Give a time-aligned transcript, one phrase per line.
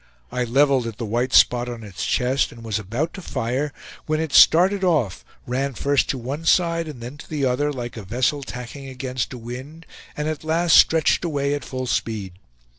[0.31, 3.71] I leveled at the white spot on its chest, and was about to fire
[4.07, 7.95] when it started off, ran first to one side and then to the other, like
[7.97, 9.85] a vessel tacking against a wind,
[10.17, 12.33] and at last stretched away at full speed.